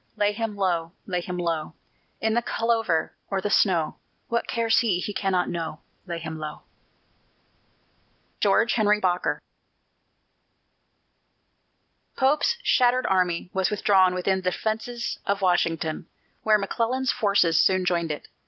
Lay 0.17 0.31
him 0.31 0.55
low, 0.55 0.93
lay 1.05 1.21
him 1.21 1.37
low, 1.37 1.75
In 2.19 2.33
the 2.33 2.41
clover 2.41 3.13
or 3.29 3.39
the 3.39 3.51
snow! 3.51 3.97
What 4.29 4.47
cares 4.47 4.79
he? 4.79 4.97
he 4.99 5.13
cannot 5.13 5.47
know: 5.47 5.81
Lay 6.07 6.17
him 6.17 6.39
low! 6.39 6.63
GEORGE 8.39 8.73
HENRY 8.73 8.99
BOKER. 8.99 9.39
Pope's 12.15 12.57
shattered 12.63 13.05
army 13.05 13.51
was 13.53 13.69
withdrawn 13.69 14.15
within 14.15 14.39
the 14.39 14.49
defences 14.49 15.19
of 15.27 15.41
Washington, 15.43 16.07
where 16.41 16.57
McClellan's 16.57 17.11
forces 17.11 17.61
soon 17.61 17.85
joined 17.85 18.09
it. 18.09 18.27